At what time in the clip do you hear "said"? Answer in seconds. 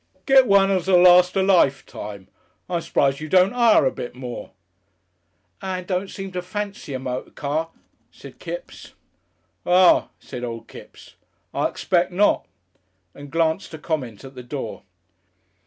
8.09-8.39, 10.19-10.43